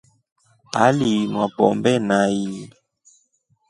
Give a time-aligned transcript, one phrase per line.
[0.83, 2.41] Aliinwa pombe nai.